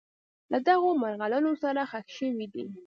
له 0.51 0.57
دغو 0.67 0.89
مرغلرو 1.01 1.53
سره 1.63 1.81
ښخ 1.91 2.05
شوي 2.17 2.47
دي. 2.53 2.65